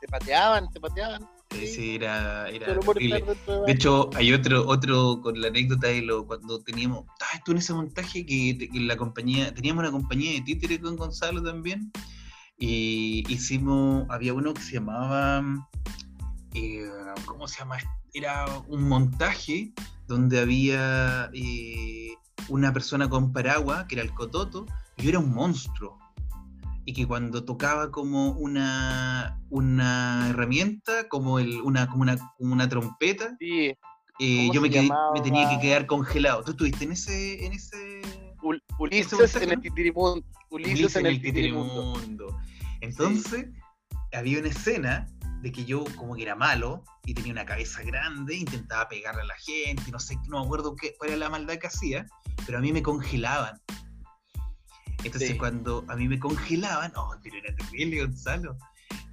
[0.00, 1.28] te pateaban, te pateaban.
[1.50, 6.62] Sí, sí, era, era de hecho, hay otro, otro con la anécdota de lo cuando
[6.62, 7.06] teníamos.
[7.12, 9.52] ¿Estabas tú en ese montaje que, que la compañía.
[9.52, 11.90] Teníamos una compañía de títere con Gonzalo también.
[12.60, 14.06] Y hicimos.
[14.10, 15.42] Había uno que se llamaba.
[16.54, 16.86] eh,
[17.26, 17.78] ¿Cómo se llama?
[18.12, 19.72] Era un montaje
[20.06, 22.10] donde había eh,
[22.48, 25.98] una persona con paraguas, que era el Cototo, y yo era un monstruo.
[26.84, 32.68] Y que cuando tocaba como una, una herramienta, como, el, una, como, una, como una
[32.68, 33.72] trompeta, Sí,
[34.18, 34.90] eh, ¿Cómo yo me, quedé-
[35.22, 36.42] tenía que quedar congelado.
[36.44, 38.02] ¿Tú estuviste en ese, en ese
[38.42, 39.60] Ul- Ulises montaje, en el?
[39.62, 40.26] Titirimundo.
[40.50, 42.36] Ulises, Ulises en el Titirimundo.
[42.80, 43.46] Entonces,
[44.12, 45.06] había una escena
[45.42, 49.26] de que yo como que era malo y tenía una cabeza grande, intentaba pegarle a
[49.26, 52.06] la gente, no sé, no me acuerdo qué, cuál era la maldad que hacía,
[52.44, 53.58] pero a mí me congelaban.
[55.02, 55.38] Entonces Sí.
[55.38, 58.56] cuando a mí me congelaban, oh, pero era terrible, Gonzalo.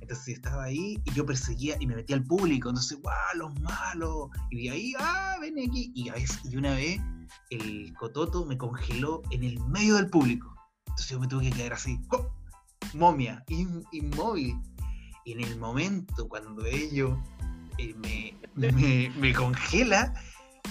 [0.01, 4.29] Entonces estaba ahí y yo perseguía y me metía al público, entonces, guau, los malos.
[4.51, 5.91] Y de ahí, ah, ven aquí.
[5.95, 6.99] Y, a veces, y una vez
[7.49, 10.53] el cototo me congeló en el medio del público.
[10.87, 12.36] Entonces yo me tuve que quedar así, ¡oh!
[12.97, 14.55] Momia, in- inmóvil.
[15.25, 17.17] Y en el momento cuando ellos
[17.77, 20.13] eh, me, me, me congela,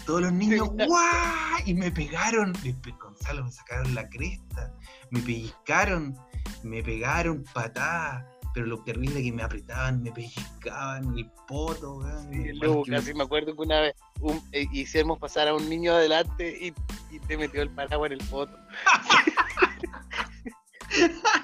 [0.07, 1.59] todos los niños, ¡guau!
[1.67, 4.73] Y me pegaron, me Gonzalo, me sacaron la cresta,
[5.11, 6.17] me pellizcaron,
[6.62, 12.39] me pegaron patadas, pero lo terrible que me apretaban, me pellizcaban el poto, weón, Sí,
[12.39, 15.69] igual luego que- casi me acuerdo que una vez un- eh, hicimos pasar a un
[15.69, 16.75] niño adelante y,
[17.15, 18.57] y te metió el paraguas en el foto.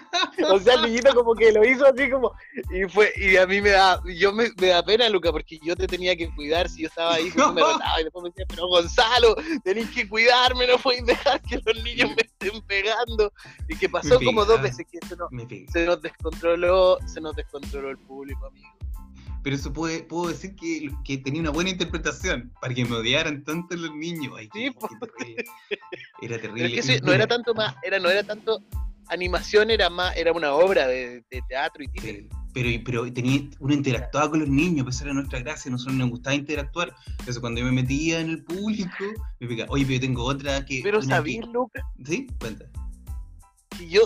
[0.50, 2.32] o sea, el niñito como que lo hizo así como
[2.72, 5.76] y fue y a mí me da yo me, me da pena Luca porque yo
[5.76, 8.44] te tenía que cuidar si yo estaba ahí pues, me retaba y después me decía
[8.48, 13.32] pero Gonzalo tenés que cuidarme no podéis dejar que los niños me estén pegando
[13.68, 15.28] y que pasó como dos veces que se nos,
[15.72, 18.72] se descontroló se nos descontroló el público amigo
[19.42, 23.42] pero eso puede, puedo decir que, que tenía una buena interpretación para que me odiaran
[23.42, 24.34] tanto los niños.
[24.38, 25.44] Ay, Sí, qué- terrible.
[26.22, 26.78] Era terrible.
[26.78, 28.62] es que eso no era tanto más, era, no era tanto
[29.12, 32.28] animación, era más, era una obra de, de teatro y títere.
[32.54, 35.96] Pero, pero tenía, uno interactuaba con los niños, pues esa era nuestra gracia, a nosotros
[35.96, 36.94] nos gustaba interactuar.
[37.10, 39.04] Entonces cuando yo me metía en el público,
[39.40, 40.80] me picaba, oye, pero yo tengo otra que...
[40.82, 41.52] Pero sabías, que-".
[41.52, 42.26] Lucas, ¿Sí?
[42.38, 42.66] Cuenta.
[43.78, 44.02] que yo,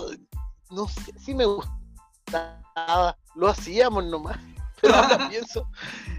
[0.71, 4.37] no sé, sí me gustaba, lo hacíamos nomás.
[4.81, 5.67] Pero ahora pienso,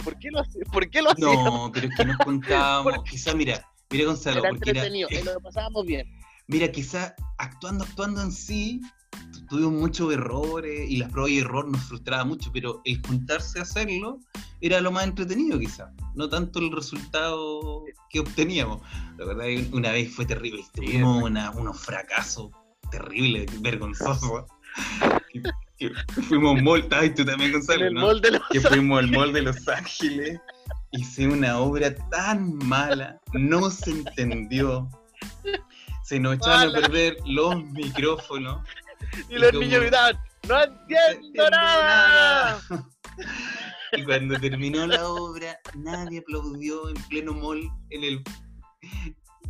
[0.03, 1.45] ¿por qué lo, ¿por qué lo hacíamos?
[1.45, 5.41] No, pero es que nos contábamos, Porque- quizá, mira, mira Gonzalo, era porque era, lo
[5.41, 6.11] pasábamos bien.
[6.49, 8.81] Mira, quizá actuando, actuando en sí,
[9.33, 13.59] tu- tuvimos muchos errores y las pruebas y error nos frustraba mucho, pero el juntarse
[13.59, 14.19] a hacerlo
[14.61, 18.81] era lo más entretenido quizá, no tanto el resultado que obteníamos.
[19.19, 22.51] La verdad que una vez fue terrible, tuvimos una- unos fracasos
[22.91, 24.45] terribles, vergonzosos.
[25.79, 29.33] Que- que fuimos multas, y tú también Gonzalo, molde de los que fuimos al mall
[29.33, 30.41] de Los Ángeles,
[30.91, 34.89] hice una obra tan mala, no se entendió.
[36.09, 38.67] Se nos echaron a perder los micrófonos.
[39.29, 40.19] y los como- niños gritaban,
[40.49, 42.61] ¡No entiendo nada!
[43.93, 48.23] Y cuando terminó la obra, nadie aplaudió en pleno mall en el.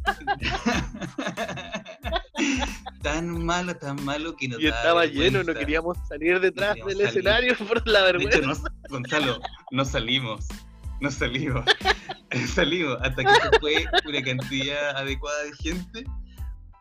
[3.03, 7.07] tan malo, tan malo que no Y estaba lleno, no queríamos salir detrás queríamos del
[7.09, 7.19] salir.
[7.19, 8.39] escenario por la De vergüenza.
[8.39, 8.55] hecho, no,
[8.89, 9.41] Gonzalo,
[9.73, 10.47] no salimos.
[11.01, 11.65] No salimos.
[12.55, 16.05] salimos hasta que se fue una cantidad adecuada de gente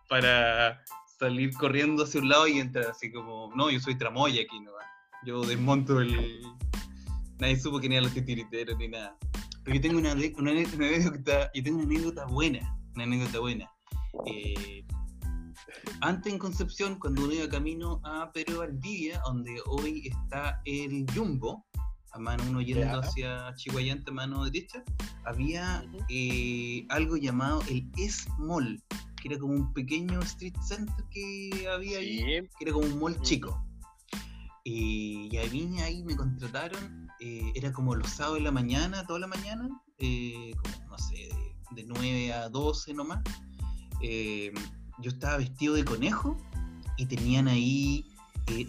[0.08, 0.82] para
[1.20, 4.72] salir corriendo hacia un lado y entrar así como, no, yo soy tramoya aquí, no
[5.26, 6.42] Yo desmonto el.
[7.40, 9.18] Nadie supo que ni eran los titiriteros ni nada.
[9.64, 13.70] Pero yo tengo una, una anécdota, yo tengo una anécdota buena, una anécdota buena.
[14.26, 14.86] Eh,
[16.02, 21.66] antes en Concepción, cuando uno iba camino a Pedro Valdivia, donde hoy está el Jumbo,
[22.12, 24.84] a mano uno yendo hacia Chihuayante a mano derecha,
[25.26, 28.82] había eh, algo llamado el S-Mall,
[29.28, 33.00] que era como un pequeño street center que había ahí, Sí, que era como un
[33.00, 33.24] mall Ujú.
[33.24, 33.64] chico.
[34.64, 39.06] Y, y a mí ahí me contrataron, eh, era como los sábados de la mañana,
[39.06, 41.16] toda la mañana, eh, como no sé,
[41.72, 43.22] de, de 9 a 12 nomás.
[44.02, 44.54] Eh,
[45.00, 46.38] yo estaba vestido de conejo
[46.98, 48.06] y tenían ahí,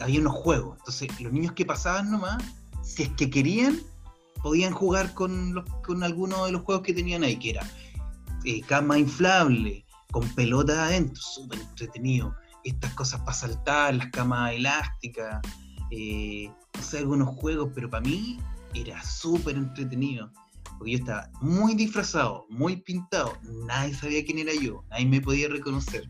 [0.00, 0.78] había unos juegos.
[0.78, 2.42] Entonces, los niños que pasaban nomás,
[2.82, 3.78] si es que querían,
[4.42, 7.68] podían jugar con, los, con alguno de los juegos que tenían ahí, que era
[8.44, 12.34] eh, cama inflable, con pelota adentro, súper entretenido.
[12.64, 15.40] Estas cosas para saltar, las camas elásticas,
[15.90, 18.38] eh, no sé, algunos juegos, pero para mí
[18.74, 20.30] era súper entretenido.
[20.76, 25.48] Porque yo estaba muy disfrazado, muy pintado, nadie sabía quién era yo, nadie me podía
[25.48, 26.08] reconocer.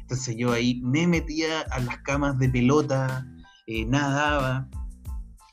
[0.00, 3.26] Entonces yo ahí me metía a las camas de pelota,
[3.66, 4.68] eh, nadaba,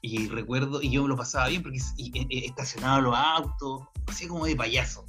[0.01, 1.79] y recuerdo, y yo me lo pasaba bien porque
[2.29, 5.05] estacionaba los autos, hacía como de payaso.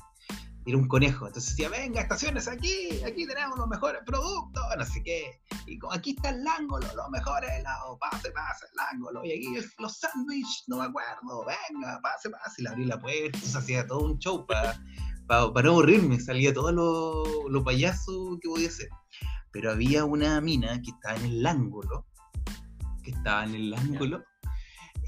[0.67, 5.01] Era un conejo, entonces decía, venga, estaciones aquí, aquí tenemos los mejores productos, no sé
[5.05, 5.41] qué.
[5.67, 9.25] Y como aquí está el lángolo, los mejores helados, pase, pase, el lángolo.
[9.25, 9.47] Y aquí
[9.79, 12.55] los sándwiches, no me acuerdo, venga, pase, pase.
[12.59, 14.77] Y le abrí la puerta, entonces hacía todo un show para
[15.29, 18.89] no aburrirme, salía todo lo, lo payaso que podía hacer.
[19.53, 22.07] Pero había una mina que estaba en el ángulo,
[23.05, 24.25] que estaba en el ángulo,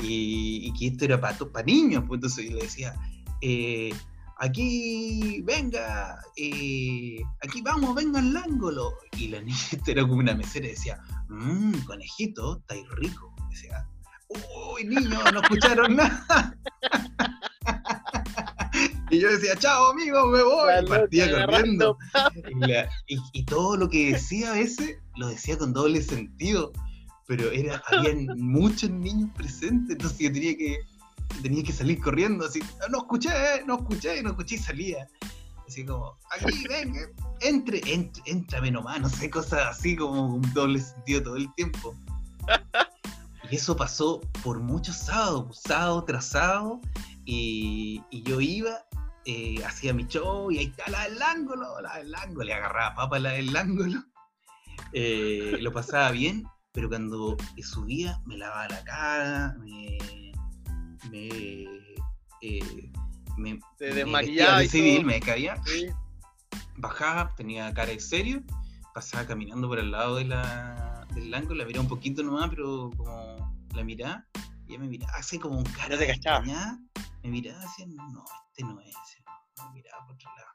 [0.00, 2.94] y, y que esto era para niños, pues entonces yo le decía,
[3.40, 3.92] eh,
[4.38, 8.94] aquí, venga, eh, aquí vamos, venga al ángulo.
[9.16, 13.34] Y la niña era como una mesera y decía, mmm, conejito, estáis rico.
[13.50, 13.86] Decía,
[14.28, 16.54] uy, niño, no escucharon nada.
[19.10, 20.66] y yo decía, chao, amigo, me voy.
[20.68, 21.98] La Y partía corriendo.
[22.48, 26.72] Y, la- y- y todo lo que decía a veces, lo decía con doble sentido.
[27.26, 30.78] Pero era, habían muchos niños presentes, entonces yo tenía que,
[31.42, 32.60] tenía que salir corriendo, así,
[32.90, 35.08] no escuché, no escuché, no escuché y salía.
[35.66, 37.00] Así como, aquí, venga,
[37.40, 41.94] entre, entre, entrame nomás, no sé, cosas así como un doble sentido todo el tiempo.
[43.50, 46.80] Y eso pasó por muchos sábados, pues, sábado tras sábado,
[47.24, 48.84] y, y yo iba,
[49.26, 52.94] eh, hacía mi show, y ahí está la del ángulo, la del ángulo, le agarraba
[52.94, 54.02] papa la del ángulo,
[54.92, 59.98] eh, lo pasaba bien, pero cuando subía me lavaba la cara, me...
[61.10, 61.64] me
[62.40, 62.90] eh,
[63.36, 65.88] me, Te me desmaquillaba de y civil, me caía, Sí.
[66.76, 68.42] bajaba, tenía cara de serio,
[68.94, 72.90] pasaba caminando por el lado de la, del ángulo, la miraba un poquito nomás, pero
[72.96, 74.24] como la miraba,
[74.66, 76.20] y ella me miraba así como un cara No te de
[77.22, 78.94] me miraba así, no, este no es,
[79.64, 80.48] me miraba por otro lado.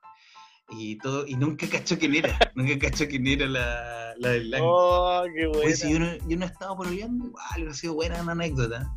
[0.69, 4.73] Y todo, y nunca cachó quién era, nunca cachó quién era la, la del ángulo.
[4.73, 5.75] Oh, qué buena.
[5.75, 8.89] si yo no, yo no estaba pololeando, igual hubiera sido buena una anécdota.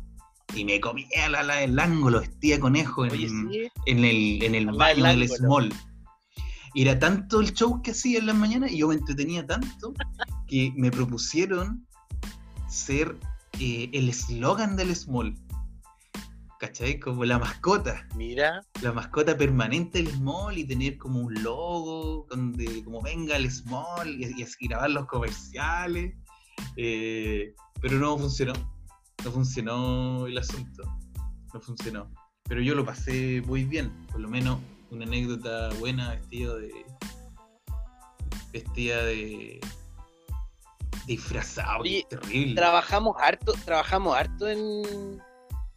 [0.55, 3.69] Y me comía la, la, el ángulo, vestía conejo en, Oye, sí.
[3.85, 5.27] en el, en el baño del ángulo.
[5.35, 5.73] small.
[6.73, 9.93] Y era tanto el show que hacía en las mañanas y yo me entretenía tanto
[10.47, 11.87] que me propusieron
[12.69, 13.15] ser
[13.59, 15.35] eh, el eslogan del small.
[16.59, 16.99] ¿Cachai?
[16.99, 22.83] Como la mascota, Mira, la mascota permanente del small y tener como un logo donde
[22.83, 26.15] como venga el small y, y así grabar los comerciales.
[26.75, 28.53] Eh, pero no funcionó.
[29.25, 30.83] No funcionó el asunto.
[31.53, 32.09] No funcionó.
[32.43, 33.91] Pero yo lo pasé muy bien.
[34.11, 34.59] Por lo menos
[34.91, 36.71] una anécdota buena vestido de.
[38.53, 39.59] Vestida de.
[41.05, 41.81] Disfrazado.
[41.83, 42.55] Oye, terrible.
[42.55, 45.21] trabajamos harto, trabajamos harto en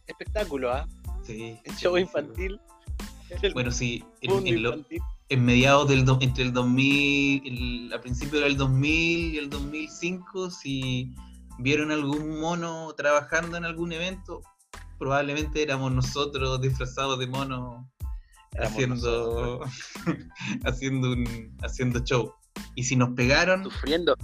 [0.07, 0.87] espectáculo, ¿ah?
[1.23, 2.01] Sí, En sí, show sí.
[2.01, 2.59] infantil.
[3.53, 4.75] Bueno, sí, en, lo-
[5.29, 10.51] en mediados del do- entre el 2000, el, a principios del 2000 y el 2005,
[10.51, 11.15] si
[11.61, 14.41] vieron algún mono trabajando en algún evento,
[14.97, 17.89] probablemente éramos nosotros disfrazados de mono
[18.53, 19.61] Éramos haciendo
[20.65, 22.33] haciendo un haciendo show.
[22.75, 24.15] Y si nos pegaron, Sufriendo.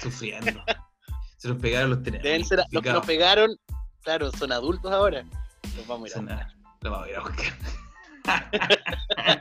[0.00, 0.62] sufriendo.
[1.36, 2.24] Si nos pegaron los tenemos.
[2.24, 3.50] Deben ser los que nos pegaron,
[4.02, 5.24] claro, son adultos ahora.
[5.76, 6.52] Los vamos a ir a Son- buscar.
[6.80, 7.56] Lo vamos a ir a buscar.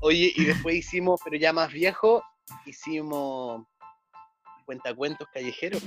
[0.00, 2.22] Oye, y después hicimos, pero ya más viejo,
[2.66, 3.64] hicimos
[4.64, 5.82] cuentacuentos callejeros.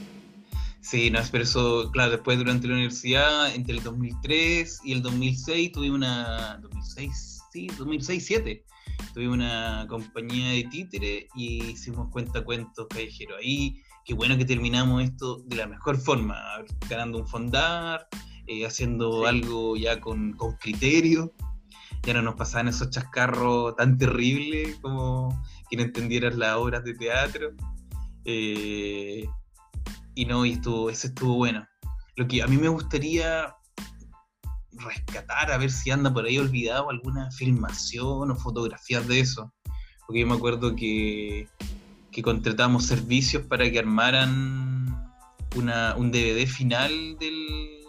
[0.86, 5.72] Sí, no, pero eso, claro, después durante la universidad, entre el 2003 y el 2006,
[5.72, 6.60] tuve una.
[6.62, 8.64] 2006, sí, 2006-7.
[9.16, 13.40] Tuve una compañía de títere y hicimos cuentacuentos callejeros.
[13.40, 16.38] Ahí, qué bueno que terminamos esto de la mejor forma,
[16.88, 18.08] ganando un fondar,
[18.46, 19.28] eh, haciendo Sí.
[19.28, 21.34] algo ya con, con criterio.
[22.04, 26.94] Ya no nos pasaban esos chascarros tan terribles como que no entendieras las obras de
[26.94, 27.54] teatro.
[28.24, 29.26] Eh,
[30.16, 31.68] y no, y estuvo, ese estuvo bueno.
[32.16, 33.54] Lo que a mí me gustaría
[34.72, 39.54] rescatar, a ver si anda por ahí olvidado alguna filmación o fotografías de eso.
[40.08, 41.50] Porque yo me acuerdo que,
[42.12, 45.14] que contratamos servicios para que armaran
[45.56, 47.84] una, un DVD final del,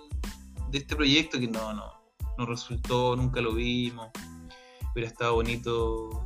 [0.70, 1.92] de este proyecto que no, no,
[2.36, 4.08] no resultó, nunca lo vimos.
[4.92, 6.25] Hubiera estado bonito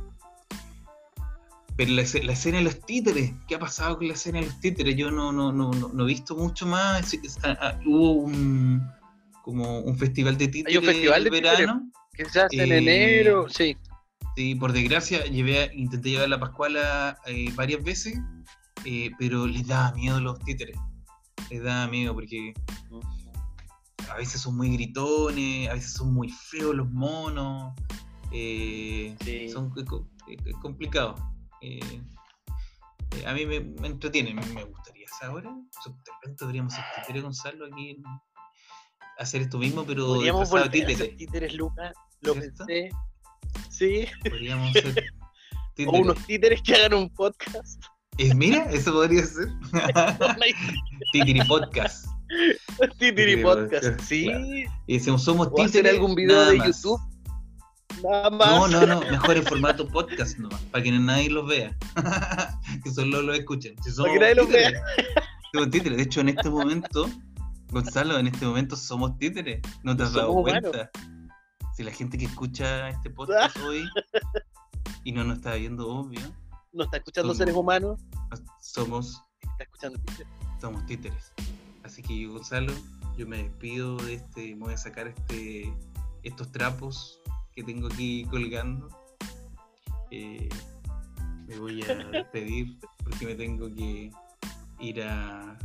[1.77, 4.59] pero la, la escena de los títeres, ¿qué ha pasado con la escena de los
[4.59, 4.95] títeres?
[4.95, 7.13] Yo no, no, no, no, no he visto mucho más.
[7.13, 8.81] Es- es- ah, hubo un
[9.43, 11.59] como un festival de títeres festival en de títeres.
[11.59, 11.91] verano.
[12.13, 13.75] Que se hace en Eh, enero, sí.
[14.35, 18.17] Sí, por desgracia, llevé, a- intenté llevar la Pascuala eh, varias veces,
[18.85, 20.77] eh, pero les daba miedo los títeres.
[21.49, 22.53] Les daba miedo porque
[24.09, 27.73] a veces son muy gritones, a veces son muy feos los monos.
[28.33, 29.49] eh, Sí.
[29.49, 29.73] son
[30.27, 31.15] es complicado.
[31.61, 31.79] Eh,
[33.17, 35.01] eh, a mí me, me entretiene, me, me gustaría.
[35.23, 38.03] Ahora de repente podríamos hacer títere Gonzalo aquí, en-
[39.19, 41.93] hacer esto mismo, pero Podríamos volver a hacer títeres, Lucas.
[42.21, 42.65] Lo ¿Cierto?
[42.65, 42.89] pensé.
[43.69, 44.05] Sí.
[44.23, 46.01] Podríamos hacer O títere.
[46.01, 47.83] unos títeres que hagan un podcast.
[48.17, 49.47] Eh, mira, eso podría ser.
[51.13, 52.05] Titiri Podcast.
[52.97, 53.99] Titiri podcast.
[54.01, 54.25] Sí.
[54.25, 54.45] claro.
[54.87, 55.91] Y decimos, somos O hacer títeres.
[55.93, 56.67] algún video de más.
[56.81, 56.99] YouTube.
[58.03, 58.47] Nada más.
[58.49, 61.75] No, no, no, mejor en formato podcast nomás, para que nadie los vea.
[62.83, 63.75] que solo lo escuchen.
[63.83, 64.47] Si somos que nadie los.
[65.53, 65.97] Somos títeres.
[65.97, 67.09] De hecho, en este momento,
[67.71, 69.59] Gonzalo, en este momento somos títeres.
[69.83, 70.69] ¿No te has dado cuenta?
[70.69, 70.89] humanos.
[71.75, 73.83] Si la gente que escucha este podcast hoy
[75.03, 76.21] y no nos está viendo, obvio,
[76.71, 77.99] No está escuchando Somos- seres humanos,
[78.61, 80.27] somos, está escuchando títeres.
[80.61, 81.33] somos títeres.
[81.83, 82.73] Así que, Gonzalo,
[83.17, 85.73] yo me despido de este, me voy a sacar este,
[86.23, 87.19] estos trapos
[87.55, 88.89] que tengo aquí colgando.
[90.11, 90.49] Eh,
[91.47, 94.11] me voy a despedir porque me tengo que
[94.79, 95.57] ir a,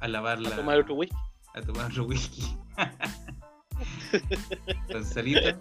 [0.00, 0.50] a lavar la.
[0.50, 1.16] A tomar otro whisky.
[1.54, 2.56] a tomar otro whisky.
[4.92, 5.58] Gonzalito,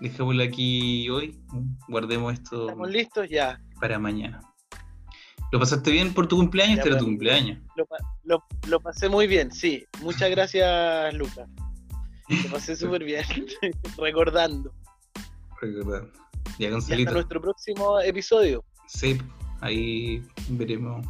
[0.00, 1.38] dejémoslo aquí hoy.
[1.88, 3.28] Guardemos esto ¿Estamos listos?
[3.28, 3.60] Ya.
[3.80, 4.40] para mañana.
[5.52, 6.76] ¿Lo pasaste bien por tu cumpleaños?
[6.76, 7.12] Ya, Este era tu pues.
[7.12, 7.58] cumpleaños.
[7.76, 7.86] Lo,
[8.24, 9.84] lo- lo pasé muy bien, sí.
[10.02, 11.48] Muchas gracias, Lucas.
[12.44, 13.24] Lo pasé súper bien.
[13.98, 14.72] Recordando.
[15.60, 16.12] Recordando.
[16.58, 18.64] Ya, hasta nuestro próximo episodio.
[18.86, 19.18] Sí,
[19.60, 21.06] ahí veremos.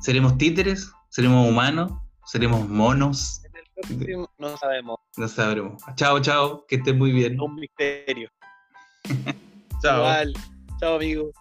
[0.00, 0.90] ¿Seremos títeres?
[1.10, 1.92] ¿Seremos humanos?
[2.24, 3.42] ¿Seremos monos?
[3.44, 4.98] En el próximo no sabemos.
[5.16, 5.82] No sabremos.
[5.96, 6.64] Chao, chao.
[6.66, 7.38] Que estés muy bien.
[7.40, 8.30] Un misterio.
[9.82, 9.98] Chao.
[9.98, 10.34] Igual.
[10.78, 11.34] Chao, amigos.